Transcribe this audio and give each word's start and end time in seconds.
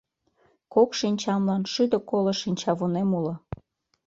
Кок 0.73 0.89
шинчамлан 0.99 1.63
шӱдӧ 1.73 1.99
коло 2.09 2.33
шинчавунем 2.41 3.09
уло 3.17 3.35